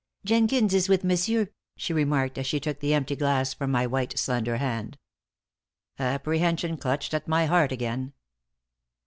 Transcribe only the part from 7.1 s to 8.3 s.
at my heart again.